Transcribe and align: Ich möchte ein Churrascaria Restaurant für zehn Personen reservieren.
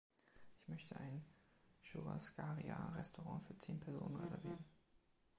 Ich 0.57 0.67
möchte 0.67 0.95
ein 0.99 1.23
Churrascaria 1.83 2.89
Restaurant 2.95 3.43
für 3.45 3.55
zehn 3.59 3.79
Personen 3.79 4.15
reservieren. 4.15 4.65